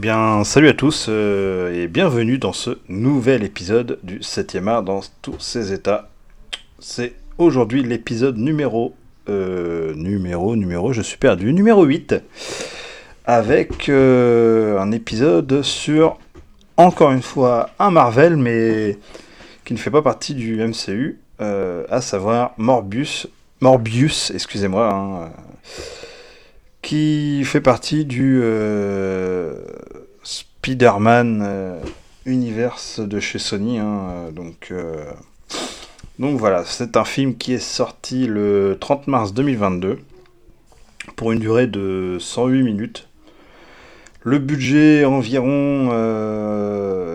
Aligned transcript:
bien, 0.00 0.44
salut 0.44 0.68
à 0.68 0.72
tous 0.72 1.06
euh, 1.10 1.74
et 1.74 1.86
bienvenue 1.86 2.38
dans 2.38 2.54
ce 2.54 2.78
nouvel 2.88 3.44
épisode 3.44 3.98
du 4.02 4.20
7e 4.20 4.66
art 4.66 4.82
dans 4.82 5.00
tous 5.20 5.38
ses 5.38 5.74
états. 5.74 6.08
C'est 6.78 7.12
aujourd'hui 7.36 7.82
l'épisode 7.82 8.38
numéro. 8.38 8.94
euh, 9.28 9.92
numéro, 9.94 10.56
numéro, 10.56 10.94
je 10.94 11.02
suis 11.02 11.18
perdu. 11.18 11.52
Numéro 11.52 11.84
8. 11.84 12.14
Avec 13.26 13.90
euh, 13.90 14.80
un 14.80 14.90
épisode 14.90 15.60
sur, 15.60 16.18
encore 16.78 17.12
une 17.12 17.20
fois, 17.20 17.68
un 17.78 17.90
Marvel, 17.90 18.36
mais 18.36 18.98
qui 19.66 19.74
ne 19.74 19.78
fait 19.78 19.90
pas 19.90 20.02
partie 20.02 20.34
du 20.34 20.56
MCU, 20.64 21.18
à 21.38 22.00
savoir 22.00 22.54
Morbius. 22.56 23.28
Morbius, 23.60 24.32
excusez-moi. 24.34 24.90
hein, 24.90 25.30
qui 26.90 27.44
fait 27.44 27.60
partie 27.60 28.04
du 28.04 28.40
euh, 28.42 29.54
Spider-Man 30.24 31.40
euh, 31.40 31.80
universe 32.26 32.98
de 32.98 33.20
chez 33.20 33.38
Sony. 33.38 33.78
hein, 33.78 34.08
euh, 34.10 34.30
donc, 34.32 34.74
donc 36.18 36.36
voilà, 36.36 36.64
c'est 36.64 36.96
un 36.96 37.04
film 37.04 37.36
qui 37.36 37.52
est 37.52 37.60
sorti 37.60 38.26
le 38.26 38.76
30 38.80 39.06
mars 39.06 39.32
2022 39.32 40.00
pour 41.14 41.30
une 41.30 41.38
durée 41.38 41.68
de 41.68 42.16
108 42.18 42.64
minutes. 42.64 43.06
Le 44.24 44.40
budget 44.40 45.04
environ 45.04 45.92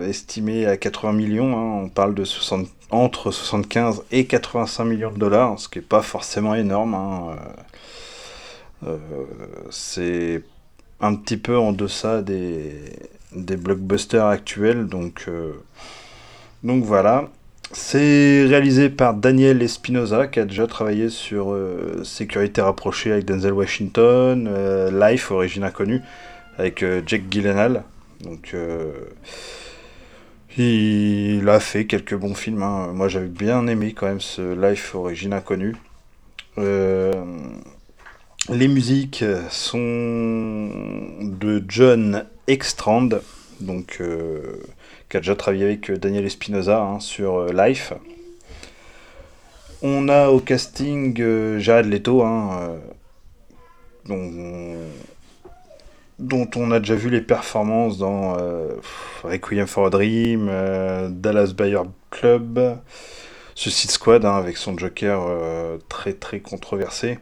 estimé 0.08 0.64
à 0.64 0.78
80 0.78 1.12
millions, 1.12 1.54
hein, 1.54 1.82
on 1.84 1.90
parle 1.90 2.14
de 2.14 2.24
60 2.24 2.66
entre 2.90 3.30
75 3.30 4.04
et 4.10 4.24
85 4.24 4.84
millions 4.84 5.12
de 5.12 5.18
dollars, 5.18 5.58
ce 5.58 5.68
qui 5.68 5.80
n'est 5.80 5.84
pas 5.84 6.00
forcément 6.00 6.54
énorme. 6.54 6.94
hein, 6.94 7.36
c'est 9.70 10.42
un 11.00 11.14
petit 11.14 11.36
peu 11.36 11.56
en 11.58 11.72
deçà 11.72 12.22
des, 12.22 12.72
des 13.34 13.56
blockbusters 13.56 14.24
actuels, 14.26 14.86
donc, 14.86 15.24
euh, 15.28 15.52
donc 16.62 16.84
voilà. 16.84 17.28
C'est 17.72 18.44
réalisé 18.46 18.88
par 18.90 19.14
Daniel 19.14 19.60
Espinosa, 19.60 20.28
qui 20.28 20.38
a 20.38 20.44
déjà 20.44 20.68
travaillé 20.68 21.08
sur 21.08 21.52
euh, 21.52 22.04
Sécurité 22.04 22.60
rapprochée 22.62 23.10
avec 23.12 23.24
Denzel 23.24 23.52
Washington, 23.52 24.46
euh, 24.48 25.10
Life, 25.10 25.32
origine 25.32 25.64
inconnue, 25.64 26.00
avec 26.58 26.82
euh, 26.84 27.02
Jake 27.04 27.24
Gyllenhaal. 27.28 27.82
Donc, 28.22 28.52
euh, 28.54 28.92
il 30.56 31.46
a 31.48 31.60
fait 31.60 31.86
quelques 31.86 32.14
bons 32.14 32.34
films. 32.34 32.62
hein. 32.62 32.92
Moi, 32.94 33.08
j'avais 33.08 33.26
bien 33.26 33.66
aimé 33.66 33.92
quand 33.94 34.06
même 34.06 34.20
ce 34.20 34.54
Life, 34.54 34.94
origine 34.94 35.32
inconnue. 35.32 35.74
Euh, 38.50 38.54
les 38.54 38.68
musiques 38.68 39.24
sont 39.50 40.68
de 41.20 41.64
John 41.68 42.24
Extrand, 42.46 43.08
donc, 43.60 43.98
euh, 44.00 44.62
qui 45.08 45.16
a 45.16 45.20
déjà 45.20 45.34
travaillé 45.34 45.64
avec 45.64 45.90
Daniel 45.92 46.26
Espinosa 46.26 46.80
hein, 46.80 47.00
sur 47.00 47.36
euh, 47.38 47.52
Life. 47.52 47.92
On 49.82 50.08
a 50.08 50.28
au 50.28 50.40
casting 50.40 51.20
euh, 51.20 51.58
Jared 51.58 51.86
Leto, 51.86 52.22
hein, 52.22 52.78
euh, 54.08 54.88
dont, 56.18 56.48
on 56.56 56.70
a 56.70 56.78
déjà 56.80 56.94
vu 56.94 57.10
les 57.10 57.20
performances 57.20 57.98
dans 57.98 58.38
euh, 58.38 58.74
Requiem 59.22 59.66
for 59.66 59.86
a 59.86 59.90
Dream, 59.90 60.48
euh, 60.50 61.08
Dallas 61.10 61.52
Buyer 61.56 61.82
Club, 62.10 62.78
Suicide 63.54 63.90
Squad, 63.90 64.24
hein, 64.24 64.36
avec 64.36 64.56
son 64.56 64.78
Joker 64.78 65.26
euh, 65.28 65.78
très 65.88 66.14
très 66.14 66.40
controversé 66.40 67.18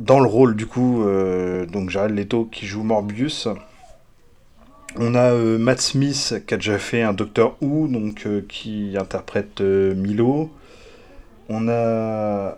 dans 0.00 0.18
le 0.18 0.26
rôle 0.26 0.56
du 0.56 0.66
coup 0.66 1.04
euh, 1.04 1.66
donc 1.66 1.90
Jared 1.90 2.14
Leto 2.16 2.46
qui 2.46 2.66
joue 2.66 2.82
Morbius. 2.82 3.48
On 4.96 5.14
a 5.14 5.30
euh, 5.30 5.58
Matt 5.58 5.80
Smith 5.80 6.42
qui 6.46 6.54
a 6.54 6.56
déjà 6.56 6.78
fait 6.78 7.02
un 7.02 7.12
Doctor 7.12 7.56
Who 7.60 7.86
donc 7.86 8.26
euh, 8.26 8.44
qui 8.48 8.96
interprète 8.98 9.60
Milo. 9.60 10.50
On 11.48 11.68
a 11.68 12.56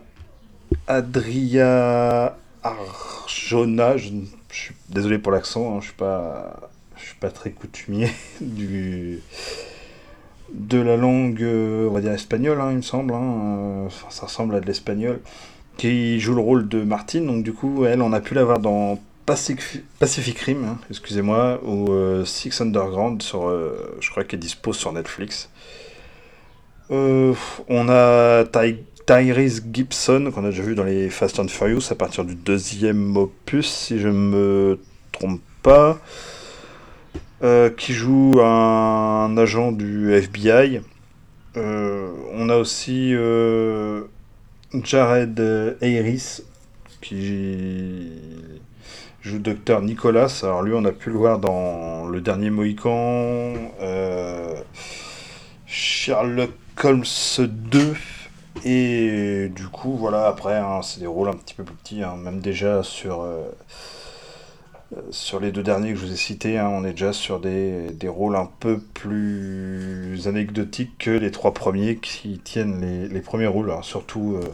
Adria 0.87 2.37
Arjona 2.63 3.97
je, 3.97 4.09
suis 4.49 4.75
désolé 4.89 5.17
pour 5.17 5.31
l'accent 5.31 5.75
hein, 5.75 5.79
je 5.81 5.87
suis 5.87 5.95
pas 5.95 6.69
suis 6.97 7.15
pas 7.15 7.29
très 7.29 7.51
coutumier 7.51 8.09
du 8.41 9.19
de 10.53 10.79
la 10.79 10.95
langue 10.95 11.43
on 11.43 11.91
va 11.91 11.99
dire 11.99 12.13
espagnole 12.13 12.61
hein, 12.61 12.69
il 12.71 12.77
me 12.77 12.81
semble 12.81 13.13
hein, 13.13 13.87
ça 14.09 14.27
ressemble 14.27 14.55
à 14.55 14.61
de 14.61 14.65
l'espagnol 14.65 15.19
qui 15.77 16.19
joue 16.19 16.35
le 16.35 16.41
rôle 16.41 16.67
de 16.67 16.83
Martine. 16.83 17.25
Donc 17.27 17.43
du 17.43 17.53
coup, 17.53 17.85
elle, 17.85 18.01
on 18.01 18.13
a 18.13 18.21
pu 18.21 18.33
la 18.33 18.43
voir 18.43 18.59
dans 18.59 18.99
Pacific, 19.25 19.83
Pacific 19.99 20.37
Rim, 20.39 20.77
excusez-moi, 20.89 21.61
ou 21.63 21.91
euh, 21.91 22.25
Six 22.25 22.59
Underground, 22.61 23.21
sur, 23.21 23.47
euh, 23.47 23.95
je 24.01 24.09
crois 24.11 24.23
qu'elle 24.25 24.39
dispose 24.39 24.75
sur 24.77 24.91
Netflix. 24.91 25.49
Euh, 26.91 27.33
on 27.69 27.87
a 27.89 28.43
Ty- 28.45 28.83
Tyrese 29.07 29.63
Gibson, 29.71 30.29
qu'on 30.33 30.43
a 30.45 30.49
déjà 30.49 30.63
vu 30.63 30.75
dans 30.75 30.83
les 30.83 31.09
Fast 31.09 31.39
and 31.39 31.47
Furious, 31.47 31.91
à 31.91 31.95
partir 31.95 32.25
du 32.25 32.35
deuxième 32.35 33.15
opus, 33.15 33.67
si 33.67 33.99
je 33.99 34.09
me 34.09 34.79
trompe 35.11 35.41
pas, 35.61 35.99
qui 37.77 37.93
joue 37.93 38.39
un 38.41 39.35
agent 39.37 39.71
du 39.73 40.13
FBI. 40.13 40.81
On 41.55 42.49
a 42.49 42.57
aussi... 42.57 43.13
euh, 44.73 44.79
Jared 44.83 45.39
euh, 45.39 45.75
Harris 45.81 46.41
qui 47.01 48.11
joue 49.21 49.39
Docteur 49.39 49.81
Nicolas. 49.81 50.41
Alors 50.43 50.63
lui, 50.63 50.73
on 50.75 50.85
a 50.85 50.91
pu 50.91 51.09
le 51.09 51.17
voir 51.17 51.39
dans 51.39 52.05
Le 52.05 52.21
Dernier 52.21 52.49
Mohican, 52.49 53.53
euh, 53.81 54.55
Sherlock 55.65 56.51
Holmes 56.83 57.03
2. 57.39 57.95
Et 58.65 59.49
du 59.49 59.67
coup, 59.67 59.97
voilà, 59.97 60.27
après, 60.27 60.57
hein, 60.57 60.81
c'est 60.81 60.99
des 61.01 61.07
rôles 61.07 61.29
un 61.29 61.33
petit 61.33 61.53
peu 61.53 61.63
plus 61.63 61.75
petits, 61.75 62.03
hein, 62.03 62.15
même 62.15 62.39
déjà 62.39 62.83
sur, 62.83 63.21
euh, 63.21 63.25
euh, 63.25 63.51
sur 65.11 65.39
les 65.39 65.51
deux 65.51 65.63
derniers 65.63 65.93
que 65.93 65.99
je 65.99 66.05
vous 66.05 66.11
ai 66.11 66.17
cités, 66.17 66.57
hein, 66.57 66.67
on 66.67 66.83
est 66.83 66.91
déjà 66.91 67.13
sur 67.13 67.39
des, 67.39 67.89
rôles 68.07 68.35
un 68.35 68.49
peu 68.59 68.79
plus 68.79 70.27
anecdotiques 70.27 70.97
que 70.97 71.11
les 71.11 71.31
trois 71.31 71.53
premiers 71.53 71.97
qui 71.97 72.39
tiennent 72.39 73.09
les, 73.11 73.21
premiers 73.21 73.47
rôles, 73.47 73.71
hein, 73.71 73.81
surtout 73.81 74.35
euh, 74.35 74.47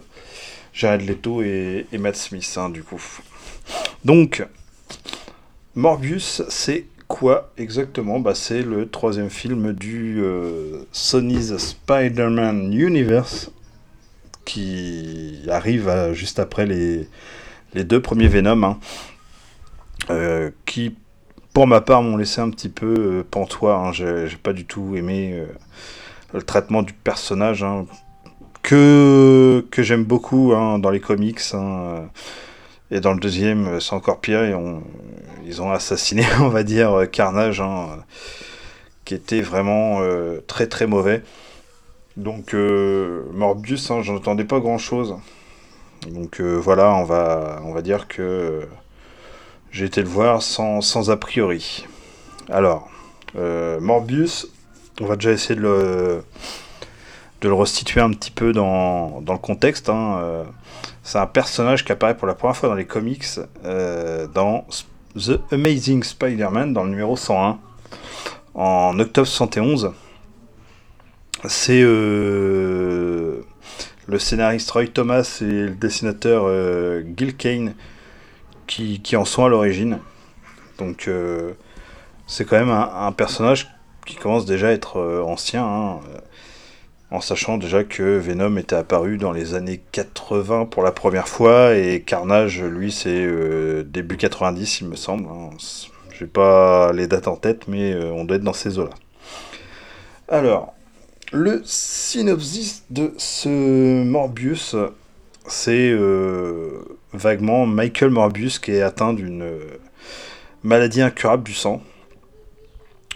Jared 0.74 1.02
Leto 1.02 1.42
et, 1.42 1.86
Matt 1.98 2.16
Smith, 2.16 2.54
hein, 2.58 2.70
du 2.70 2.84
coup. 2.84 3.02
Donc, 4.06 4.46
Morbius, 5.76 6.44
c'est 6.50 6.86
quoi 7.08 7.52
exactement? 7.58 8.20
Bah, 8.20 8.36
C'est 8.36 8.62
le 8.62 8.90
troisième 8.90 9.30
film 9.30 9.74
du 9.74 10.22
euh, 10.22 10.84
Sony's 10.92 11.58
Spider-Man 11.58 12.74
Universe 12.74 13.52
qui 14.46 15.42
arrive 15.48 16.14
juste 16.14 16.40
après 16.40 16.66
les, 16.66 17.08
deux 17.84 18.02
premiers 18.02 18.28
Venom, 18.28 18.78
euh, 20.12 20.52
qui, 20.66 20.96
pour 21.54 21.68
ma 21.68 21.82
part, 21.82 22.02
m'ont 22.04 22.18
laissé 22.18 22.42
un 22.42 22.50
petit 22.50 22.70
peu 22.70 22.94
euh, 22.98 23.24
pantois. 23.30 23.76
hein. 23.76 23.92
J'ai 23.94 24.38
pas 24.42 24.54
du 24.54 24.66
tout 24.66 24.96
aimé 24.96 25.32
euh, 25.34 25.48
le 26.34 26.42
traitement 26.44 26.84
du 26.84 26.94
personnage, 26.94 27.64
hein, 27.64 27.86
que, 28.64 29.66
que 29.72 29.84
j'aime 29.84 30.04
beaucoup 30.06 30.54
hein, 30.54 30.80
dans 30.80 30.90
les 30.92 31.00
comics. 31.00 31.42
hein. 31.54 32.10
Et 32.92 33.02
dans 33.02 33.14
le 33.14 33.20
deuxième, 33.20 33.68
euh, 33.68 33.80
c'est 33.80 33.94
encore 33.94 34.20
pire. 34.20 34.44
Et 34.44 34.54
on- 34.56 34.84
ils 35.46 35.62
ont 35.62 35.72
assassiné, 35.72 36.24
on 36.42 36.50
va 36.50 36.64
dire, 36.64 36.92
euh, 36.94 37.06
Carnage, 37.06 37.62
qui 39.06 39.16
était 39.16 39.42
vraiment 39.42 40.02
euh, 40.02 40.40
très 40.48 40.68
très 40.68 40.88
mauvais. 40.88 41.24
Donc 42.18 42.54
euh, 42.54 43.24
Morbius, 43.34 43.92
j'en 44.02 44.18
attendais 44.18 44.44
pas 44.44 44.60
grand-chose. 44.60 45.16
Donc 46.10 46.42
euh, 46.42 46.56
voilà, 46.56 46.94
on 46.96 47.04
va, 47.04 47.62
on 47.66 47.74
va 47.74 47.82
dire 47.82 48.08
que 48.08 48.22
euh, 48.22 48.66
j'ai 49.72 49.86
été 49.86 50.02
le 50.02 50.08
voir 50.08 50.42
sans, 50.42 50.82
sans 50.82 51.10
a 51.12 51.18
priori. 51.18 51.86
Alors, 52.50 52.90
euh, 53.36 53.80
Morbius, 53.80 54.48
on 55.02 55.06
va 55.06 55.16
déjà 55.16 55.32
essayer 55.32 55.56
de 55.56 55.62
le, 55.62 56.24
de 57.42 57.48
le 57.48 57.54
restituer 57.54 58.02
un 58.02 58.10
petit 58.12 58.32
peu 58.32 58.52
dans, 58.52 59.22
dans 59.22 59.34
le 59.34 59.40
contexte. 59.40 59.90
hein. 59.90 60.20
Euh, 60.22 60.44
c'est 61.04 61.20
un 61.20 61.28
personnage 61.28 61.86
qui 61.86 61.92
apparaît 61.92 62.18
pour 62.18 62.28
la 62.28 62.34
première 62.36 62.56
fois 62.58 62.70
dans 62.70 62.76
les 62.76 62.86
comics 62.86 63.26
euh, 63.66 64.28
dans 64.28 64.66
The 65.16 65.40
Amazing 65.52 66.04
Spider-Man, 66.04 66.74
dans 66.74 66.84
le 66.84 66.90
numéro 66.90 67.16
101, 67.16 67.58
en 68.56 69.00
octobre 69.00 69.28
71. 69.28 69.92
C'est 71.48 71.82
le 71.82 73.44
scénariste 74.18 74.70
Roy 74.72 74.88
Thomas 74.88 75.38
et 75.42 75.46
le 75.46 75.70
dessinateur 75.70 76.50
Gil 77.16 77.38
Kane 77.38 77.76
qui, 78.70 79.16
en 79.16 79.26
sont 79.26 79.46
à 79.46 79.50
l'origine. 79.50 80.00
Donc 80.78 81.08
euh, 81.08 81.54
c'est 82.28 82.46
quand 82.46 82.58
même 82.58 82.70
un, 82.70 83.12
personnage 83.12 83.68
qui 84.06 84.16
commence 84.16 84.46
déjà 84.46 84.68
à 84.68 84.72
être 84.72 84.98
euh, 84.98 85.22
ancien, 85.24 85.66
hein, 85.66 86.00
euh, 86.14 86.20
en 87.12 87.22
sachant 87.22 87.58
déjà 87.58 87.84
que 87.84 88.18
Venom 88.18 88.58
était 88.58 88.76
apparu 88.76 89.18
dans 89.18 89.32
les 89.32 89.56
années 89.56 89.82
80 89.92 90.68
pour 90.68 90.84
la 90.84 90.92
première 90.92 91.28
fois 91.28 91.76
et 91.76 92.02
Carnage, 92.02 92.62
lui, 92.62 92.92
c'est 92.92 93.28
début 93.84 94.16
90, 94.16 94.82
il 94.82 94.88
me 94.90 94.96
semble. 94.96 95.28
hein. 95.28 95.50
J'ai 96.18 96.28
pas 96.28 96.92
les 96.94 97.08
dates 97.08 97.28
en 97.28 97.36
tête, 97.36 97.68
mais 97.68 97.96
on 97.96 98.26
doit 98.26 98.38
être 98.38 98.44
dans 98.44 98.54
ces 98.54 98.78
eaux-là. 98.78 98.92
Alors, 100.28 100.76
le 101.32 101.62
synopsis 101.64 102.84
de 102.92 103.14
ce 103.18 104.04
Morbius, 104.04 104.76
c'est 105.48 105.98
vaguement 107.14 107.66
Michael 107.66 108.10
Morbius 108.10 108.60
qui 108.60 108.72
est 108.72 108.82
atteint 108.82 109.14
d'une 109.14 109.44
maladie 110.64 111.02
incurable 111.02 111.44
du 111.44 111.54
sang. 111.54 111.82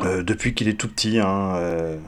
depuis 0.02 0.54
qu'il 0.54 0.68
est 0.68 0.80
tout 0.80 0.88
petit, 0.88 1.20
hein, 1.20 2.00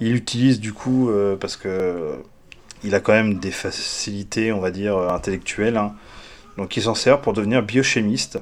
il 0.00 0.14
utilise 0.14 0.60
du 0.60 0.72
coup, 0.72 1.10
euh, 1.10 1.36
parce 1.36 1.56
que 1.56 2.16
il 2.84 2.94
a 2.94 3.00
quand 3.00 3.12
même 3.12 3.38
des 3.38 3.50
facilités, 3.50 4.52
on 4.52 4.60
va 4.60 4.70
dire, 4.70 4.96
intellectuelles. 4.98 5.76
Hein. 5.76 5.94
Donc 6.58 6.76
il 6.76 6.82
s'en 6.82 6.94
sert 6.94 7.20
pour 7.20 7.32
devenir 7.32 7.62
biochimiste. 7.62 8.38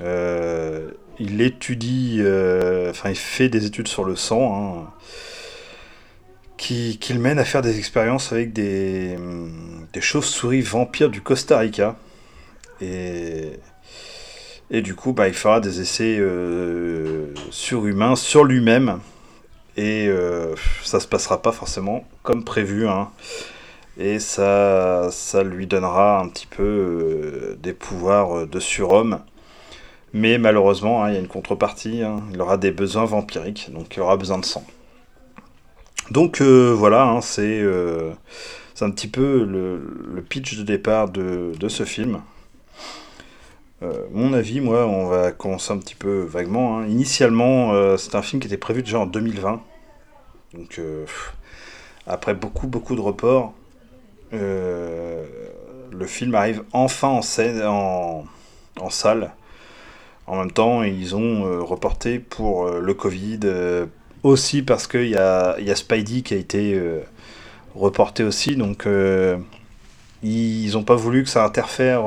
Euh, 0.00 0.90
il 1.18 1.40
étudie, 1.40 2.18
euh, 2.20 2.90
enfin 2.90 3.10
il 3.10 3.16
fait 3.16 3.48
des 3.48 3.66
études 3.66 3.88
sur 3.88 4.04
le 4.04 4.16
sang, 4.16 4.84
hein, 4.84 4.90
qui, 6.62 7.12
le 7.12 7.18
mène 7.18 7.40
à 7.40 7.44
faire 7.44 7.60
des 7.60 7.78
expériences 7.78 8.32
avec 8.32 8.52
des, 8.52 9.16
chauves-souris 10.00 10.60
vampires 10.60 11.10
du 11.10 11.20
Costa 11.20 11.58
Rica. 11.58 11.96
Et, 12.80 13.58
du 14.70 14.94
coup, 14.94 15.12
bah, 15.12 15.26
il 15.26 15.34
fera 15.34 15.60
des 15.60 15.80
essais 15.80 16.20
surhumains 17.50 18.14
sur 18.14 18.44
lui-même 18.44 19.00
et 19.76 20.06
euh, 20.06 20.54
ça 20.82 21.00
se 21.00 21.08
passera 21.08 21.42
pas 21.42 21.52
forcément 21.52 22.04
comme 22.22 22.44
prévu. 22.44 22.86
Hein. 22.86 23.10
Et 23.98 24.20
ça, 24.20 25.08
ça 25.10 25.42
lui 25.42 25.66
donnera 25.66 26.20
un 26.20 26.28
petit 26.28 26.46
peu 26.46 26.62
euh, 26.62 27.58
des 27.60 27.72
pouvoirs 27.72 28.46
de 28.46 28.60
surhomme. 28.60 29.20
Mais 30.12 30.38
malheureusement, 30.38 31.02
hein, 31.02 31.10
il 31.10 31.14
y 31.14 31.16
a 31.16 31.20
une 31.20 31.28
contrepartie. 31.28 32.02
Hein. 32.02 32.22
Il 32.32 32.40
aura 32.40 32.56
des 32.56 32.70
besoins 32.70 33.04
vampiriques, 33.04 33.70
donc 33.72 33.96
il 33.96 34.00
aura 34.00 34.16
besoin 34.16 34.38
de 34.38 34.44
sang. 34.44 34.64
Donc 36.12 36.40
euh, 36.40 36.74
voilà, 36.76 37.18
c'est 37.22 37.62
un 38.80 38.90
petit 38.90 39.08
peu 39.08 39.44
le, 39.44 40.22
pitch 40.22 40.56
de 40.56 40.62
départ 40.62 41.08
de, 41.08 41.52
de 41.58 41.68
ce 41.68 41.84
film. 41.84 42.20
mon 44.12 44.32
avis, 44.32 44.60
moi, 44.60 44.86
on 44.86 45.06
va 45.06 45.32
commencer 45.32 45.72
un 45.72 45.78
petit 45.78 45.94
peu 45.94 46.22
vaguement. 46.22 46.84
Initialement, 46.84 47.96
c'est 47.96 48.14
un 48.14 48.22
film 48.22 48.40
qui 48.40 48.46
était 48.46 48.56
prévu 48.56 48.82
déjà 48.82 48.98
en 49.00 49.06
2020. 49.06 49.62
Donc, 50.54 50.78
euh, 50.78 51.06
après 52.06 52.34
beaucoup, 52.34 52.66
beaucoup 52.66 52.94
de 52.94 53.00
reports, 53.00 53.54
euh, 54.34 55.24
le 55.90 56.06
film 56.06 56.34
arrive 56.34 56.62
enfin 56.72 57.08
en, 57.08 57.22
scène, 57.22 57.62
en, 57.62 58.26
salle. 58.90 59.32
En 60.26 60.36
même 60.36 60.52
temps, 60.52 60.82
ils 60.82 61.16
ont 61.16 61.46
euh, 61.46 61.62
reporté 61.62 62.18
pour 62.18 62.68
le 62.68 62.94
Covid, 62.94 63.40
aussi 64.22 64.62
parce 64.62 64.86
qu'il 64.86 65.08
y 65.08 65.16
a, 65.16 65.58
y 65.60 65.70
a 65.70 65.76
Spidey 65.76 66.22
qui 66.22 66.34
a 66.34 66.36
été 66.36 66.80
reporté 67.74 68.22
aussi. 68.24 68.56
Donc, 68.56 68.86
ils 70.22 70.72
n'ont 70.72 70.84
pas 70.84 70.96
voulu 70.96 71.24
que 71.24 71.28
ça 71.28 71.44
interfère 71.44 72.04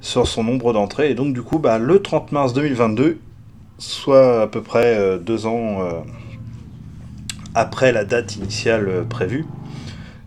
sur 0.00 0.26
son 0.26 0.44
nombre 0.44 0.72
d'entrées. 0.72 1.10
Et 1.10 1.14
donc, 1.14 1.34
du 1.34 1.42
coup, 1.42 1.58
bah, 1.58 1.78
le 1.78 2.00
30 2.00 2.32
mars 2.32 2.52
2022, 2.52 3.18
soit 3.78 4.42
à 4.42 4.46
peu 4.46 4.62
près 4.62 5.18
deux 5.18 5.46
ans 5.46 6.02
après 7.54 7.92
la 7.92 8.04
date 8.04 8.36
initiale 8.36 8.88
euh, 8.88 9.04
prévue, 9.04 9.46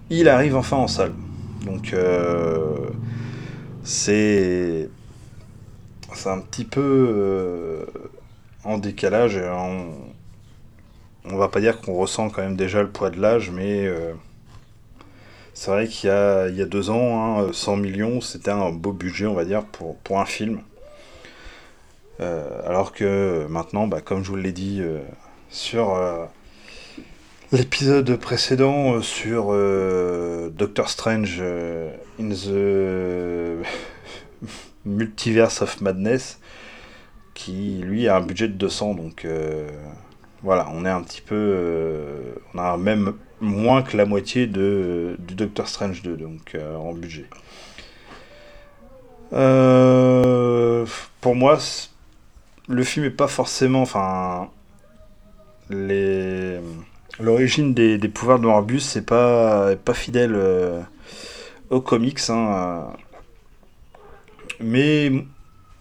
il 0.09 0.29
arrive 0.29 0.55
enfin 0.55 0.77
en 0.77 0.87
salle. 0.87 1.13
Donc 1.65 1.93
euh, 1.93 2.89
c'est 3.83 4.89
c'est 6.13 6.29
un 6.29 6.39
petit 6.39 6.65
peu 6.65 6.81
euh, 6.81 7.85
en 8.63 8.77
décalage. 8.77 9.37
On, 9.37 9.87
on 11.31 11.37
va 11.37 11.47
pas 11.47 11.59
dire 11.59 11.81
qu'on 11.81 11.93
ressent 11.93 12.29
quand 12.29 12.41
même 12.41 12.55
déjà 12.55 12.81
le 12.81 12.89
poids 12.89 13.09
de 13.09 13.19
l'âge, 13.19 13.51
mais 13.51 13.89
c'est 15.53 15.71
vrai 15.71 15.87
qu'il 15.87 16.09
y 16.09 16.13
a, 16.13 16.49
y 16.49 16.61
a 16.61 16.65
deux 16.65 16.89
ans, 16.89 17.51
100 17.51 17.73
hein, 17.73 17.77
millions, 17.77 18.21
c'était 18.21 18.51
un 18.51 18.71
beau 18.71 18.91
budget, 18.91 19.25
on 19.25 19.33
va 19.33 19.45
dire, 19.45 19.63
pour, 19.65 20.19
un 20.19 20.25
film. 20.25 20.61
alors 22.19 22.91
que 22.93 23.45
maintenant, 23.49 23.87
bah, 23.87 24.01
comme 24.01 24.23
je 24.23 24.29
vous 24.29 24.37
l'ai 24.37 24.51
dit 24.51 24.81
sur 25.49 25.95
L'épisode 27.51 28.17
précédent 28.17 28.95
euh, 28.95 29.01
sur 29.01 29.47
euh, 29.51 30.49
Doctor 30.49 30.89
Strange 30.89 31.37
euh, 31.39 31.89
in 32.19 32.29
the 32.29 33.65
Multiverse 34.85 35.61
of 35.61 35.79
Madness, 35.79 36.39
qui 37.35 37.77
lui 37.83 38.07
a 38.07 38.17
un 38.17 38.21
budget 38.21 38.47
de 38.47 38.53
200, 38.53 38.95
donc 38.95 39.27
voilà, 40.45 40.69
on 40.73 40.85
est 40.85 40.89
un 40.89 41.01
petit 41.01 41.21
peu. 41.21 42.35
on 42.53 42.59
a 42.59 42.77
même 42.77 43.13
moins 43.41 43.81
que 43.81 43.97
la 43.97 44.05
moitié 44.05 44.47
de, 44.47 45.17
du 45.19 45.35
Doctor 45.35 45.67
Strange 45.67 46.01
2, 46.01 46.15
donc 46.15 46.55
en 46.77 46.93
budget. 46.93 47.25
pour 51.21 51.35
moi, 51.35 51.57
le 52.67 52.83
film 52.83 53.05
est 53.05 53.09
pas 53.11 53.27
forcément. 53.27 53.81
Enfin. 53.81 54.49
L'origine 57.19 57.73
des, 57.73 57.97
pouvoirs 58.09 58.39
de 58.39 58.45
Morbius, 58.45 58.83
c'est 58.83 59.05
pas, 59.05 59.75
pas 59.77 59.93
fidèle 59.93 60.33
euh, 60.35 60.81
aux 61.69 61.81
comics. 61.81 62.19
Hein, 62.29 62.47
euh. 62.49 62.81
mais 64.59 65.11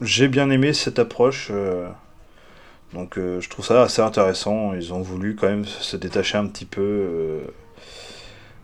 j'ai 0.00 0.28
bien 0.28 0.50
aimé 0.50 0.72
cette 0.72 0.98
approche. 0.98 1.50
Euh. 2.94 2.98
donc 2.98 3.14
je 3.16 3.48
trouve 3.48 3.64
ça 3.64 3.82
assez 3.82 4.02
intéressant. 4.02 4.74
Ils 4.74 4.92
ont 4.92 5.02
voulu 5.02 5.36
quand 5.36 5.48
même 5.48 5.64
se 5.64 5.96
détacher 5.96 6.38
un 6.38 6.46
petit 6.46 6.64
peu 6.64 7.42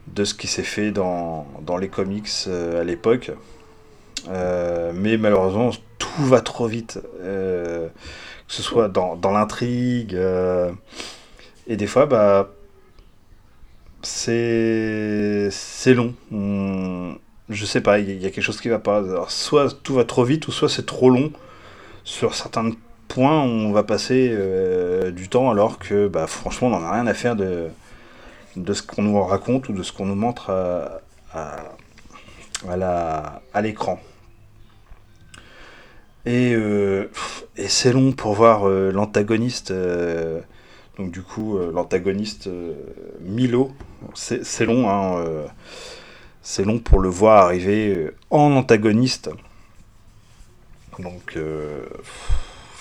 de 0.08 0.24
ce 0.24 0.34
qui 0.34 0.46
s'est 0.46 0.62
fait 0.62 0.90
dans, 0.90 1.46
les 1.80 1.88
comics 1.88 2.28
à 2.48 2.84
l'époque. 2.84 3.32
mais 4.28 5.16
malheureusement, 5.16 5.70
tout 5.98 6.24
va 6.24 6.40
trop 6.40 6.66
vite. 6.66 6.98
que 7.22 7.90
ce 8.48 8.62
soit 8.62 8.88
dans, 8.88 9.16
dans 9.16 9.32
l'intrigue. 9.32 10.18
et 11.66 11.76
des 11.76 11.86
fois, 11.86 12.06
bah 12.06 12.50
c'est 14.02 15.50
long. 15.94 16.14
Je 17.48 17.64
sais 17.64 17.80
pas, 17.80 17.98
il 17.98 18.22
y, 18.22 18.26
a 18.26 18.30
quelque 18.30 18.42
chose 18.42 18.60
qui 18.60 18.68
va 18.68 18.78
pas. 18.78 19.02
soit 19.28 19.82
tout 19.82 19.94
va 19.94 20.04
trop 20.04 20.24
vite, 20.24 20.46
ou 20.48 20.52
soit 20.52 20.68
c'est 20.68 20.86
trop 20.86 21.10
long. 21.10 21.32
Sur 22.04 22.34
certains 22.34 22.70
points, 23.10 23.42
on 23.42 23.72
va 23.72 23.82
passer 23.82 24.30
euh, 24.32 25.10
du 25.10 25.28
temps 25.28 25.50
alors 25.50 25.78
que 25.78 26.06
bah, 26.06 26.26
franchement, 26.28 26.68
on 26.68 26.70
n'en 26.70 26.82
a 26.82 26.92
rien 26.92 27.06
à 27.08 27.14
faire 27.14 27.34
de, 27.34 27.68
de 28.56 28.72
ce 28.72 28.82
qu'on 28.82 29.02
nous 29.02 29.20
raconte 29.20 29.68
ou 29.68 29.72
de 29.72 29.82
ce 29.82 29.92
qu'on 29.92 30.06
nous 30.06 30.14
montre 30.14 30.50
à, 31.32 31.74
à, 32.68 33.62
l'écran. 33.62 34.00
Et, 36.24 36.54
euh, 36.54 37.10
et 37.56 37.68
c'est 37.68 37.92
long 37.92 38.12
pour 38.12 38.34
voir 38.34 38.68
euh, 38.68 38.92
l'antagoniste 38.92 39.72
donc 40.98 41.12
du 41.12 41.22
coup, 41.22 41.58
l'antagoniste 41.72 42.50
Milo, 43.22 43.72
c'est 44.14 44.66
long, 44.66 44.90
hein, 44.90 45.24
c'est 46.42 46.64
long 46.64 46.78
pour 46.78 47.00
le 47.00 47.08
voir 47.08 47.44
arriver 47.46 48.10
en 48.28 48.52
antagoniste. 48.52 49.30
Donc 50.98 51.38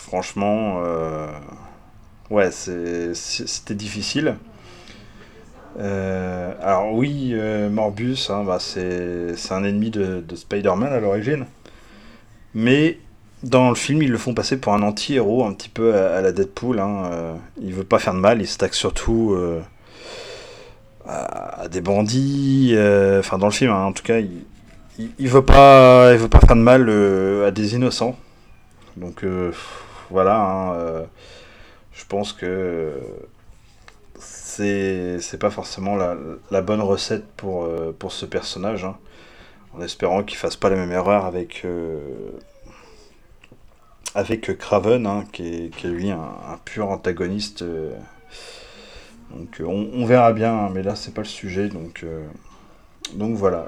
franchement, 0.10 0.82
ouais, 2.30 2.50
c'était 2.52 3.76
difficile. 3.76 4.36
alors 5.78 6.94
oui, 6.94 7.34
Morbus, 7.72 8.28
hein, 8.30 8.44
bah, 8.44 8.58
c'est 8.60 9.52
un 9.52 9.64
ennemi 9.64 9.92
de, 9.92 10.20
de 10.20 10.36
Spider-Man 10.36 10.92
à 10.92 11.00
l'origine. 11.00 11.46
Mais 12.54 12.98
dans 13.44 13.70
le 13.70 13.76
film, 13.76 14.02
ils 14.02 14.12
le 14.12 14.18
font 14.18 14.34
passer 14.34 14.58
pour 14.58 14.74
un 14.74 14.82
anti-héros, 14.82 15.46
un 15.46 15.54
petit 15.54 15.70
peu 15.70 15.96
à, 15.96 16.22
la 16.22 16.32
Deadpool. 16.32 16.80
Hein. 16.80 17.10
Euh, 17.12 17.34
il 17.62 17.74
veut 17.74 17.84
pas 17.84 18.00
faire 18.00 18.14
de 18.14 18.20
mal, 18.20 18.42
il 18.42 18.48
s'attaque 18.48 18.74
surtout 18.74 19.34
euh, 19.34 19.62
à, 21.08 21.68
des 21.70 21.82
bandits. 21.82 22.72
Euh, 22.74 23.20
enfin, 23.20 23.38
dans 23.38 23.48
le 23.48 23.54
film, 23.54 23.72
hein, 23.72 23.86
en 23.86 23.94
tout 23.94 24.04
cas, 24.04 24.20
il, 24.20 24.44
il, 25.18 25.30
veut 25.30 25.44
pas, 25.44 26.12
il 26.14 26.18
veut 26.18 26.28
pas 26.28 26.40
faire 26.40 26.56
de 26.56 26.62
mal 26.62 26.90
à 27.46 27.52
des 27.52 27.76
innocents. 27.76 28.18
Donc 28.98 29.24
voilà, 30.10 30.40
hein, 30.42 31.06
je 31.94 32.06
pense 32.06 32.34
que 32.34 32.94
c'est 34.18 35.20
c'est 35.20 35.38
pas 35.38 35.50
forcément 35.50 35.96
la, 35.96 36.62
bonne 36.62 36.82
recette 36.82 37.26
pour, 37.38 37.68
pour 38.00 38.12
ce 38.12 38.26
personnage. 38.26 38.88
En 39.76 39.82
espérant 39.82 40.24
qu'il 40.24 40.38
fasse 40.38 40.56
pas 40.56 40.70
la 40.70 40.76
même 40.76 40.92
erreur 40.92 41.26
avec 41.26 41.64
avec 44.16 44.58
Craven, 44.58 45.06
hein, 45.06 45.24
qui, 45.32 45.72
est, 45.72 45.84
lui 45.84 46.12
un, 46.12 46.60
pur 46.66 46.90
antagoniste. 46.90 47.62
Euh, 47.62 47.92
donc 49.32 49.62
on, 49.66 50.06
verra 50.06 50.34
bien, 50.34 50.54
hein, 50.54 50.70
mais 50.74 50.82
là 50.82 50.96
c'est 50.96 51.14
pas 51.14 51.22
le 51.22 51.28
sujet, 51.28 51.70
euh, 52.04 52.28
donc 53.14 53.36
voilà. 53.36 53.68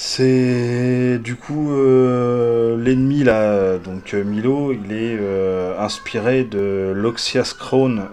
C'est 0.00 1.18
du 1.18 1.34
coup 1.34 1.72
euh, 1.72 2.76
l'ennemi 2.76 3.24
là, 3.24 3.78
donc 3.78 4.14
euh, 4.14 4.22
Milo, 4.22 4.72
il 4.72 4.92
est 4.92 5.16
euh, 5.18 5.76
inspiré 5.76 6.44
de 6.44 6.92
l'Oxias 6.94 7.52
Crown. 7.58 8.06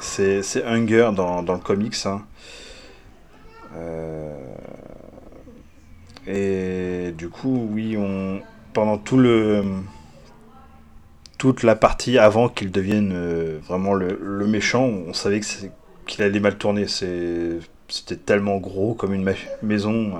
c'est 0.00 0.64
Hunger 0.64 1.10
dans, 1.14 1.42
le 1.42 1.58
comics. 1.58 1.94
Hein. 2.06 2.22
et 6.26 7.12
du 7.12 7.28
coup, 7.28 7.68
oui, 7.70 7.94
on 7.98 8.40
pendant 8.72 8.96
tout 8.96 9.18
le 9.18 9.62
toute 11.36 11.62
la 11.62 11.76
partie 11.76 12.16
avant 12.16 12.48
qu'il 12.48 12.70
devienne 12.70 13.58
vraiment 13.58 13.92
le, 13.92 14.18
le, 14.22 14.46
méchant, 14.46 14.84
on 14.84 15.12
savait 15.12 15.42
qu'il 16.06 16.22
allait 16.22 16.40
mal 16.40 16.56
tourner. 16.56 16.86
C'est 16.88 17.58
c'était 17.92 18.16
tellement 18.16 18.56
gros 18.56 18.94
comme 18.94 19.12
une 19.12 19.34
maison. 19.62 20.14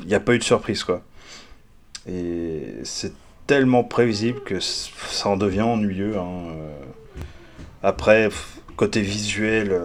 Il 0.00 0.06
n'y 0.06 0.14
a 0.14 0.20
pas 0.20 0.34
eu 0.34 0.38
de 0.38 0.44
surprise, 0.44 0.84
quoi. 0.84 1.02
Et 2.08 2.62
c'est 2.84 3.12
tellement 3.46 3.82
prévisible 3.82 4.42
que 4.44 4.60
ça 4.60 5.28
en 5.28 5.36
devient 5.36 5.62
ennuyeux. 5.62 6.16
Hein. 6.16 6.54
Après, 7.82 8.28
côté 8.76 9.00
visuel, 9.00 9.76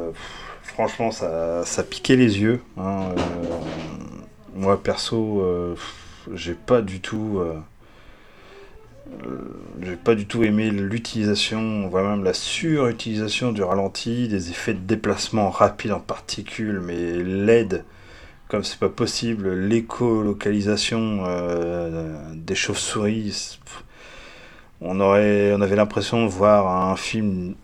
franchement, 0.61 1.09
ça, 1.11 1.83
piquait 1.89 2.15
les 2.15 2.39
yeux. 2.39 2.61
Hein. 2.77 3.15
Moi, 4.53 4.81
perso, 4.81 5.43
j'ai 6.33 6.53
pas 6.53 6.81
du 6.81 6.99
tout. 6.99 7.39
Euh, 7.39 7.59
j'ai 9.81 9.95
pas 9.95 10.15
du 10.15 10.25
tout 10.25 10.43
aimé 10.43 10.69
l'utilisation, 10.71 11.59
on 11.59 11.87
voit 11.87 12.03
même 12.03 12.23
la 12.23 12.33
surutilisation 12.33 13.51
du 13.51 13.63
ralenti, 13.63 14.27
des 14.27 14.49
effets 14.49 14.73
de 14.73 14.79
déplacement 14.79 15.49
rapide 15.49 15.91
en 15.91 15.99
particules, 15.99 16.79
mais 16.79 17.23
LED, 17.23 17.83
comme 18.47 18.63
c'est 18.63 18.79
pas 18.79 18.89
possible, 18.89 19.53
l'écolocalisation 19.53 21.23
euh, 21.25 22.33
des 22.33 22.55
chauves-souris, 22.55 23.59
on, 24.81 24.99
aurait, 24.99 25.53
on 25.53 25.61
avait 25.61 25.75
l'impression 25.75 26.25
de 26.25 26.29
voir 26.29 26.89
un 26.89 26.95
film 26.95 27.55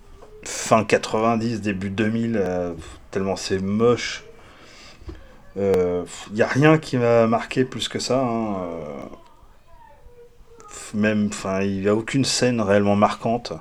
fin 0.43 0.83
90, 0.83 1.61
début 1.61 1.89
2000, 1.89 2.37
euh, 2.37 2.73
tellement 3.11 3.35
c'est 3.35 3.59
moche. 3.59 4.23
Il 5.55 5.61
euh, 5.61 6.03
n'y 6.31 6.41
a 6.41 6.47
rien 6.47 6.77
qui 6.79 6.97
m'a 6.97 7.27
marqué 7.27 7.63
plus 7.63 7.87
que 7.87 7.99
ça. 7.99 8.19
Hein, 8.19 8.57
même, 10.93 11.27
enfin, 11.31 11.61
il 11.61 11.81
n'y 11.81 11.87
a 11.87 11.95
aucune 11.95 12.25
scène 12.25 12.61
réellement 12.61 12.95
marquante. 12.95 13.53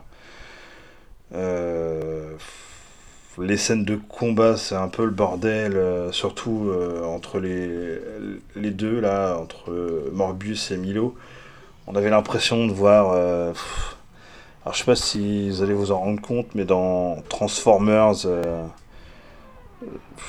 Euh, 1.35 2.37
les 3.39 3.57
scènes 3.57 3.85
de 3.85 3.97
combat, 3.97 4.57
c'est 4.57 4.75
un 4.75 4.89
peu 4.89 5.05
le 5.05 5.11
bordel, 5.11 5.77
euh, 5.77 6.13
surtout 6.13 6.69
euh, 6.69 7.05
entre 7.05 7.39
les, 7.41 7.99
les 8.57 8.71
deux, 8.71 9.01
là, 9.01 9.37
entre 9.39 9.73
Morbius 10.13 10.71
et 10.71 10.77
Milo. 10.77 11.17
On 11.87 11.97
avait 11.97 12.11
l'impression 12.11 12.67
de 12.67 12.73
voir. 12.73 13.13
alors, 13.13 13.55
je 14.73 14.79
sais 14.79 14.85
pas 14.85 14.97
si 14.97 15.51
vous 15.51 15.63
allez 15.63 15.75
vous 15.75 15.93
en 15.93 15.99
rendre 15.99 16.21
compte, 16.21 16.55
mais 16.55 16.65
dans 16.65 17.23
Transformers 17.29 18.27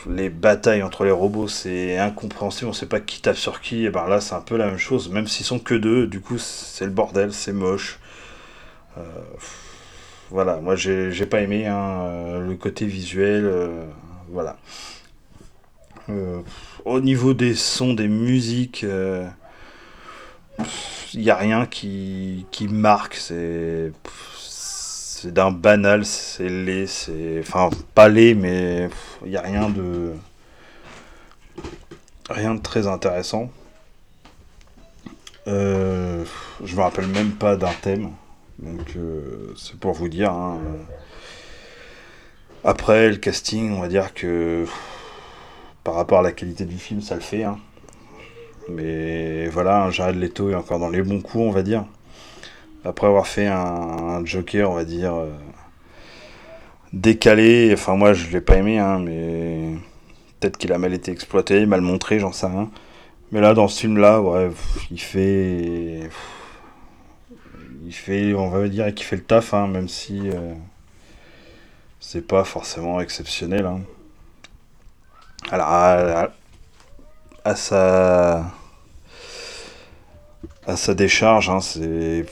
les 0.10 0.30
batailles 0.30 0.84
entre 0.84 1.04
les 1.04 1.12
robots, 1.12 1.48
c'est 1.48 1.98
incompréhensible, 1.98 2.70
on 2.70 2.74
sait 2.74 2.88
pas 2.88 3.00
qui 3.00 3.22
tape 3.22 3.38
sur 3.38 3.62
qui, 3.62 3.86
et 3.86 3.90
ben 3.90 4.08
là 4.08 4.22
c'est 4.22 4.36
un 4.36 4.42
peu 4.42 4.58
la 4.58 4.68
même 4.68 4.78
chose, 4.78 5.10
même 5.10 5.28
s'ils 5.28 5.46
sont 5.46 5.60
que 5.60 5.76
deux, 5.76 6.08
du 6.08 6.22
coup 6.22 6.38
c'est 6.38 6.86
le 6.86 6.92
bordel, 6.92 7.34
c'est 7.34 7.54
moche. 7.54 8.00
Euh, 8.98 9.02
voilà, 10.30 10.58
moi 10.58 10.76
j'ai 10.76 11.26
pas 11.26 11.42
aimé 11.42 11.68
hein, 11.68 12.04
euh, 12.06 12.48
le 12.48 12.56
côté 12.56 12.86
visuel, 12.86 13.46
euh, 13.46 13.86
voilà. 14.30 14.58
au 16.86 17.00
niveau 17.00 17.34
des 17.34 17.56
sons, 17.56 17.94
des 17.94 18.08
musiques, 18.08 18.86
il 21.14 21.20
n'y 21.20 21.30
a 21.30 21.36
rien 21.36 21.66
qui, 21.66 22.46
qui 22.52 22.68
marque, 22.68 23.16
c'est 23.16 23.92
c'est 25.24 25.34
d'un 25.34 25.52
banal, 25.52 26.06
c'est 26.06 26.50
laid, 26.50 26.86
c'est. 26.86 27.40
Enfin, 27.40 27.70
pas 27.96 28.10
laid, 28.10 28.34
mais 28.34 28.90
il 29.24 29.30
n'y 29.30 29.38
a 29.38 29.42
rien 29.42 29.70
de. 29.70 30.12
Rien 32.30 32.56
de 32.56 32.62
très 32.62 32.88
intéressant. 32.88 33.50
Euh, 35.48 36.26
je 36.62 36.76
me 36.76 36.82
rappelle 36.82 37.08
même 37.08 37.32
pas 37.32 37.56
d'un 37.56 37.72
thème. 37.72 38.12
Donc, 38.60 38.98
euh, 38.98 39.54
c'est 39.58 39.80
pour 39.80 39.94
vous 39.94 40.10
dire. 40.10 40.34
Hein. 40.34 40.60
Après, 42.66 43.10
le 43.10 43.16
casting, 43.16 43.72
on 43.72 43.80
va 43.80 43.88
dire 43.88 44.14
que. 44.14 44.66
Par 45.86 45.96
rapport 45.96 46.20
à 46.20 46.24
la 46.24 46.34
qualité 46.34 46.66
du 46.66 46.78
film, 46.78 47.00
ça 47.00 47.16
le 47.16 47.22
fait. 47.22 47.44
Hein. 47.44 47.60
Mais 48.68 49.48
voilà, 49.48 49.90
Jared 49.90 50.18
Leto 50.18 50.50
est 50.50 50.56
encore 50.56 50.80
dans 50.80 50.90
les 50.90 51.02
bons 51.02 51.22
coups, 51.22 51.46
on 51.46 51.52
va 51.52 51.64
dire 51.64 51.86
après 52.86 53.08
avoir 53.08 53.28
fait 53.28 53.48
un, 53.48 54.26
Joker, 54.26 54.70
on 54.70 54.76
va 54.76 54.86
dire, 54.86 55.14
euh, 55.14 55.32
décalé. 56.92 57.72
Enfin, 57.74 57.96
moi, 57.96 58.14
je 58.14 58.30
l'ai 58.30 58.42
pas 58.42 58.58
aimé, 58.58 58.80
hein, 58.80 59.00
mais 59.00 59.70
peut-être 60.40 60.58
qu'il 60.58 60.74
a 60.74 60.78
mal 60.78 60.94
été 60.94 61.12
exploité, 61.12 61.66
mal 61.66 61.82
montré, 61.82 62.20
j'en 62.20 62.32
sais 62.32 62.48
rien. 62.48 62.70
Mais 63.32 63.42
là, 63.42 63.54
dans 63.54 63.68
ce 63.68 63.82
film-là, 63.82 64.22
ouais, 64.22 64.50
il 64.92 65.02
fait. 65.02 66.10
Il 67.86 67.94
fait, 67.94 68.34
on 68.34 68.50
va 68.50 68.68
dire, 68.70 68.94
qu'il 68.94 69.06
fait 69.06 69.18
le 69.18 69.24
taf, 69.24 69.54
hein, 69.54 69.68
même 69.68 69.88
si 69.90 70.30
euh, 70.30 70.54
c'est 72.00 72.26
pas 72.26 72.44
forcément 72.44 73.02
exceptionnel. 73.02 73.66
Hein. 73.66 73.82
Alors, 75.52 75.68
à 77.46 77.56
sa 77.56 78.46
à 80.68 80.76
sa 80.76 80.94
décharge. 80.94 81.50
Hein, 81.50 81.60
c'est, 81.60 82.26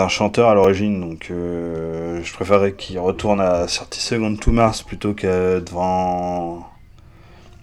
un 0.00 0.08
chanteur 0.08 0.48
à 0.48 0.54
l'origine, 0.54 1.00
donc 1.00 1.28
euh, 1.30 2.20
je 2.22 2.32
préférerais 2.32 2.72
qu'il 2.72 2.98
retourne 2.98 3.40
à 3.40 3.66
30 3.66 3.94
Seconds 3.94 4.36
to 4.36 4.52
Mars 4.52 4.82
plutôt 4.82 5.14
que 5.14 5.60
devant, 5.60 6.66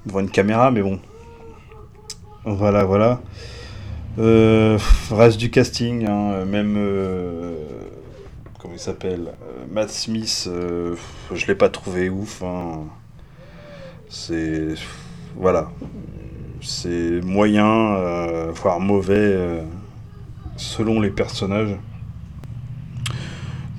devant 0.05 0.19
une 0.19 0.29
caméra, 0.29 0.71
mais 0.71 0.81
bon. 0.81 0.99
Voilà, 2.45 2.83
voilà. 2.83 3.21
Euh, 4.19 4.77
reste 5.11 5.37
du 5.37 5.49
casting, 5.49 6.05
hein, 6.05 6.45
même. 6.45 6.75
Euh, 6.77 7.55
comment 8.59 8.73
il 8.73 8.79
s'appelle 8.79 9.33
Matt 9.71 9.89
Smith, 9.89 10.49
je 11.33 11.47
l'ai 11.47 11.55
pas 11.55 11.69
trouvé 11.69 12.09
ouf. 12.09 12.43
Hein. 12.43 12.83
C'est. 14.09 14.75
Voilà. 15.35 15.69
C'est 16.61 17.21
moyen, 17.23 18.51
voire 18.53 18.79
mauvais 18.79 19.63
selon 20.57 21.01
les 21.01 21.09
personnages. 21.09 21.75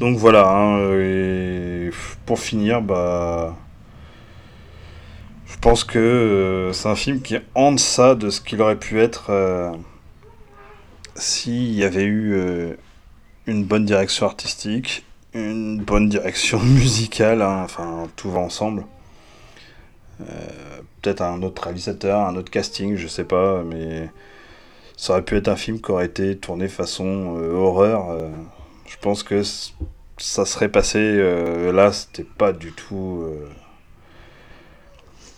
Donc 0.01 0.19
voilà, 0.19 0.47
hein, 0.49 1.91
pour 2.27 2.39
finir, 2.39 2.83
bah, 2.83 3.57
je 5.47 5.57
pense 5.59 5.85
que 5.85 5.99
euh, 5.99 6.73
c'est 6.73 6.89
un 6.89 6.97
film 6.97 7.23
qui 7.23 7.35
est 7.35 7.43
en 7.55 7.73
deçà 7.73 8.15
de 8.15 8.31
ce 8.31 8.41
qu'il 8.41 8.61
aurait 8.61 8.79
pu 8.79 9.01
être 9.01 9.31
euh, 9.31 9.73
s'il 11.15 11.73
y 11.73 11.83
avait 11.83 12.05
eu 12.05 12.35
euh, 12.35 12.75
une 13.47 13.65
bonne 13.65 13.85
direction 13.85 14.27
artistique, 14.27 15.05
une 15.33 15.81
bonne 15.81 16.09
direction 16.09 16.59
musicale, 16.63 17.43
hein, 17.43 17.63
enfin 17.65 18.09
tout 18.17 18.31
va 18.31 18.41
ensemble. 18.41 18.85
Peut-être 21.03 21.23
un 21.23 21.43
autre 21.43 21.63
réalisateur, 21.63 22.21
un 22.21 22.37
autre 22.37 22.51
casting, 22.51 22.97
je 22.97 23.07
sais 23.07 23.25
pas, 23.25 23.63
mais 23.63 24.11
ça 24.97 25.13
aurait 25.13 25.23
pu 25.23 25.37
être 25.37 25.49
un 25.49 25.57
film 25.57 25.81
qui 25.81 25.91
aurait 25.91 26.07
été 26.07 26.37
tourné 26.37 26.69
façon 26.69 27.37
euh, 27.37 27.53
horreur. 27.53 28.11
Euh. 28.11 28.31
je 28.87 28.97
pense 28.97 29.23
que 29.23 29.43
ça 30.17 30.47
serait 30.47 30.71
passé. 30.71 30.99
Euh, 30.99 31.73
là, 31.73 31.93
c'était 31.93 32.25
pas 32.25 32.53
du 32.53 32.73
tout. 32.73 33.25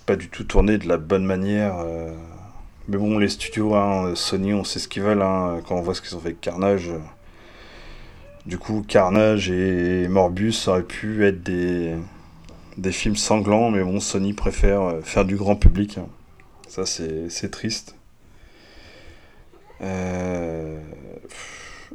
pas 0.07 0.17
du 0.17 0.29
tout 0.31 0.45
tourné 0.45 0.79
de 0.79 0.89
la 0.89 0.97
bonne 0.97 1.25
manière. 1.25 1.85
mais 2.89 2.97
bon, 2.97 3.19
les 3.19 3.29
studios, 3.29 3.75
hein, 3.75 4.15
Sony, 4.15 4.55
on 4.55 4.65
sait 4.65 4.79
ce 4.79 4.89
qu'ils 4.89 5.03
veulent. 5.03 5.23
Hein, 5.23 5.61
quand 5.67 5.77
on 5.77 5.83
voit 5.83 5.95
ce 5.95 6.03
qu'ils 6.03 6.17
ont 6.17 6.21
fait 6.21 6.29
avec 6.29 6.41
Carnage. 6.41 6.91
Du 8.47 8.59
coup, 8.59 8.83
Carnage 8.87 9.51
et 9.51 10.09
Morbus 10.09 10.55
auraient 10.69 10.83
pu 10.83 11.27
être 11.27 11.43
des, 11.43 11.97
des 12.79 12.93
films 12.93 13.17
sanglants, 13.17 13.71
mais 13.71 13.83
bon, 13.83 14.01
Sony 14.01 14.33
préfère 14.33 15.01
faire 15.03 15.25
du 15.25 15.37
grand 15.37 15.57
public. 15.57 15.99
Hein. 15.99 16.07
Ça, 16.69 16.87
c'est 16.87 17.51
triste. 17.51 17.98
Euh, 19.83 20.79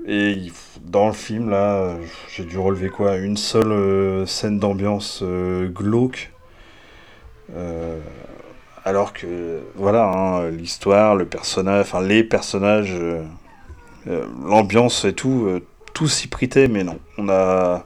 et 0.07 0.51
dans 0.81 1.07
le 1.07 1.13
film, 1.13 1.49
là, 1.49 1.95
j'ai 2.29 2.43
dû 2.43 2.57
relever 2.57 2.89
quoi? 2.89 3.17
Une 3.17 3.37
seule 3.37 3.71
euh, 3.71 4.25
scène 4.25 4.59
d'ambiance 4.59 5.19
euh, 5.23 5.67
glauque. 5.67 6.31
alors 8.85 9.13
que, 9.13 9.61
voilà, 9.75 10.05
hein, 10.05 10.49
l'histoire, 10.49 11.15
le 11.15 11.25
personnage, 11.25 11.81
enfin 11.81 12.01
les 12.01 12.23
personnages, 12.23 12.95
l'ambiance 14.05 15.05
et 15.05 15.13
tout, 15.13 15.61
tout 15.93 16.07
s'y 16.07 16.27
prêtait, 16.27 16.67
mais 16.67 16.83
non. 16.83 16.99
On 17.17 17.29
a, 17.29 17.85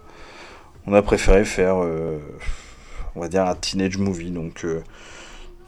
on 0.88 0.94
a 0.94 1.02
préféré 1.02 1.46
faire, 1.46 1.76
on 3.16 3.20
va 3.20 3.28
dire, 3.28 3.46
un 3.46 3.56
teenage 3.56 3.98
movie. 3.98 4.32
Donc, 4.32 4.66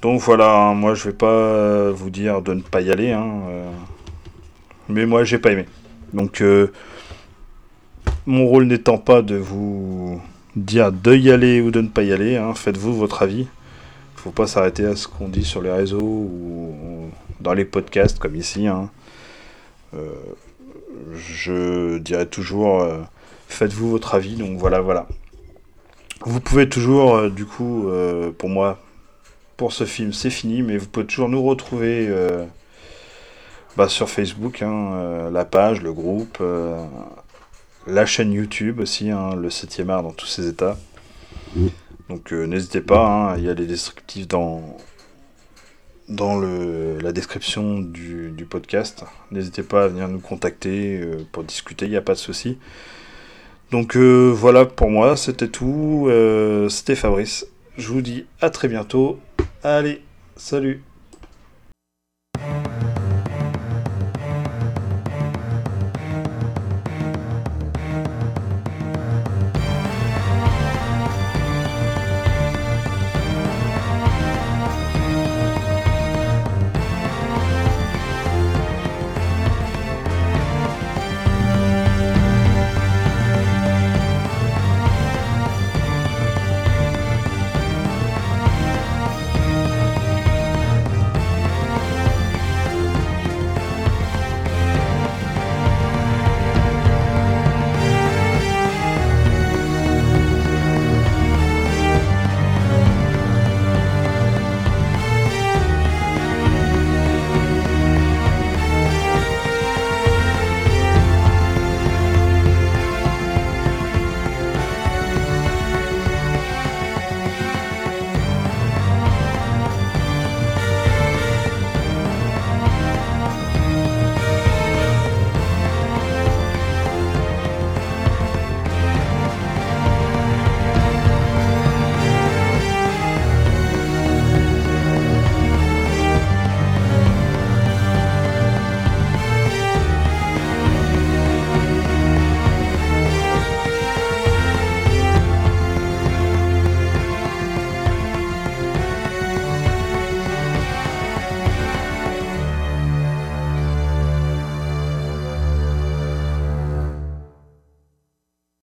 Donc 0.02 0.20
voilà, 0.22 0.52
hein, 0.52 0.74
moi 0.74 0.96
je 0.96 1.10
vais 1.10 1.16
pas 1.16 1.92
vous 1.92 2.10
dire 2.10 2.42
de 2.42 2.54
ne 2.54 2.62
pas 2.62 2.82
y 2.82 2.92
aller, 2.92 3.12
hein, 3.12 3.42
mais 4.90 5.06
moi 5.06 5.24
j'ai 5.24 5.40
pas 5.40 5.52
aimé. 5.52 5.66
Donc 6.14 6.42
euh, 6.42 6.72
mon 8.26 8.46
rôle 8.46 8.66
n'étant 8.66 8.98
pas 8.98 9.22
de 9.22 9.36
vous 9.36 10.22
dire 10.56 10.92
de 10.92 11.16
y 11.16 11.32
aller 11.32 11.62
ou 11.62 11.72
de 11.72 11.82
ne 11.82 11.88
pas 11.88 12.04
y 12.04 12.12
aller, 12.12 12.38
hein, 12.38 12.54
faites-vous 12.54 12.94
votre 12.94 13.22
avis. 13.24 13.48
Faut 14.16 14.32
pas 14.32 14.48
s'arrêter 14.48 14.86
à 14.86 14.96
ce 14.96 15.08
qu'on 15.08 15.30
dit 15.30 15.46
sur 15.46 15.62
les 15.62 15.72
réseaux 15.72 16.02
ou 16.02 17.10
dans 17.40 17.54
les 17.54 17.64
podcasts 17.66 18.20
comme 18.20 18.36
ici. 18.36 18.68
Euh, 18.68 20.10
je 21.16 22.00
dirais 22.00 22.26
toujours 22.26 22.86
faites-vous 23.48 23.90
votre 23.90 24.16
avis. 24.16 24.36
Donc 24.36 24.58
voilà, 24.58 24.82
voilà. 24.82 25.08
Vous 26.26 26.42
pouvez 26.42 26.68
toujours, 26.68 27.30
du 27.32 27.46
coup, 27.46 27.90
pour 28.38 28.50
moi, 28.50 28.78
pour 29.60 29.74
ce 29.74 29.84
film, 29.84 30.14
c'est 30.14 30.30
fini, 30.30 30.62
mais 30.62 30.78
vous 30.78 30.88
pouvez 30.88 31.06
toujours 31.06 31.28
nous 31.28 31.44
retrouver 31.44 32.08
euh, 32.08 32.46
bah, 33.78 33.88
sur 33.88 34.10
Facebook, 34.10 34.62
hein, 34.62 34.94
euh, 34.94 35.30
la 35.30 35.46
page, 35.46 35.82
le 35.82 35.94
groupe, 35.94 36.38
euh, 36.42 36.84
la 37.88 38.06
chaîne 38.06 38.32
YouTube 38.32 38.80
aussi, 38.80 39.10
hein, 39.12 39.36
le 39.36 39.50
7e 39.50 39.90
art 39.90 40.04
dans 40.04 40.12
tous 40.12 40.26
ses 40.26 40.48
états. 40.48 40.78
Donc 42.10 42.32
n'hésitez 42.32 42.82
pas, 42.82 43.06
hein, 43.06 43.38
il 43.38 43.44
y 43.46 43.50
a 43.50 43.54
les 43.54 43.66
descriptifs 43.66 44.28
dans, 44.28 44.78
dans 46.08 46.40
le, 46.40 46.98
la 47.00 47.12
description 47.12 47.80
du, 47.80 48.32
du 48.32 48.46
podcast. 48.46 49.06
N'hésitez 49.32 49.64
pas 49.64 49.84
à 49.84 49.88
venir 49.88 50.08
nous 50.08 50.20
contacter 50.20 51.02
pour 51.32 51.44
discuter, 51.44 51.86
il 51.86 51.92
n'y 51.92 51.98
a 51.98 52.02
pas 52.02 52.14
de 52.14 52.20
souci. 52.20 52.58
Donc 53.72 53.96
voilà 53.96 54.66
pour 54.66 54.90
moi, 54.90 55.16
c'était 55.16 55.48
tout. 55.48 56.10
c'était 56.70 56.96
Fabrice. 56.96 57.46
Je 57.78 57.88
vous 57.88 58.02
dis 58.02 58.26
à 58.42 58.50
très 58.50 58.68
bientôt 58.68 59.20
Allez, 59.64 60.02
salut 60.36 60.84